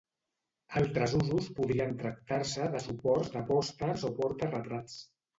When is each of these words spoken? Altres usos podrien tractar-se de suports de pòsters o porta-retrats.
Altres 0.79 1.11
usos 1.17 1.49
podrien 1.59 1.91
tractar-se 1.99 2.69
de 2.75 2.81
suports 2.85 3.29
de 3.35 3.43
pòsters 3.51 4.07
o 4.09 4.11
porta-retrats. 4.21 4.97